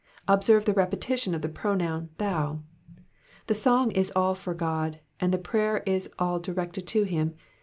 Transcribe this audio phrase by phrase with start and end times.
[0.27, 2.59] Observe the repetition of the pronoun thou;''
[3.45, 7.35] the song is all for God, and the prayer ia all directed to him.